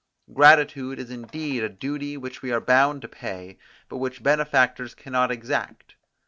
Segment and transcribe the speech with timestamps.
[0.33, 5.13] Gratitude is indeed a duty which we are bound to pay, but which benefactors can
[5.13, 5.93] not exact.